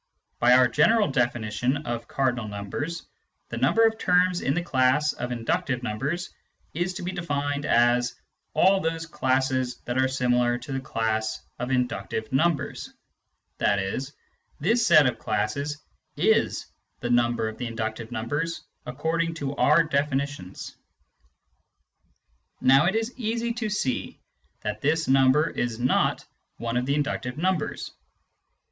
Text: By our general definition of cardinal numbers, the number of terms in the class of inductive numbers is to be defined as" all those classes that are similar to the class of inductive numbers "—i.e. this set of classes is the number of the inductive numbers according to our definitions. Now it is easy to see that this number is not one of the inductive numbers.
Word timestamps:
By 0.39 0.53
our 0.53 0.67
general 0.67 1.07
definition 1.09 1.85
of 1.85 2.07
cardinal 2.07 2.47
numbers, 2.47 3.05
the 3.49 3.57
number 3.57 3.85
of 3.85 3.99
terms 3.99 4.41
in 4.41 4.55
the 4.55 4.63
class 4.63 5.13
of 5.13 5.31
inductive 5.31 5.83
numbers 5.83 6.31
is 6.73 6.95
to 6.95 7.03
be 7.03 7.11
defined 7.11 7.65
as" 7.67 8.15
all 8.55 8.79
those 8.79 9.05
classes 9.05 9.75
that 9.85 9.99
are 9.99 10.07
similar 10.07 10.57
to 10.57 10.71
the 10.71 10.79
class 10.79 11.43
of 11.59 11.69
inductive 11.69 12.31
numbers 12.33 12.91
"—i.e. 13.61 13.99
this 14.59 14.87
set 14.87 15.05
of 15.05 15.19
classes 15.19 15.83
is 16.17 16.65
the 17.01 17.09
number 17.11 17.47
of 17.47 17.59
the 17.59 17.67
inductive 17.67 18.11
numbers 18.11 18.63
according 18.87 19.35
to 19.35 19.55
our 19.57 19.83
definitions. 19.83 20.75
Now 22.59 22.87
it 22.87 22.95
is 22.95 23.13
easy 23.19 23.53
to 23.53 23.69
see 23.69 24.19
that 24.61 24.81
this 24.81 25.07
number 25.07 25.47
is 25.51 25.77
not 25.77 26.25
one 26.57 26.75
of 26.75 26.87
the 26.87 26.95
inductive 26.95 27.37
numbers. 27.37 27.91